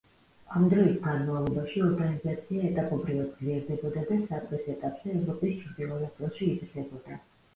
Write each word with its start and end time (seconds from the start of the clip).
ამ 0.59 0.63
დროის 0.69 0.93
განმავლობაში 1.01 1.81
ორგანიზაცია 1.87 2.63
ეტაპობრივად 2.69 3.29
ძლიერდებოდა 3.41 4.05
და 4.13 4.17
საწყის 4.31 4.71
ეტაპზე 4.75 5.13
ევროპის 5.19 5.59
ჩრდილო 5.65 6.01
ნაწილში 6.07 6.49
იზრდებოდა. 6.55 7.19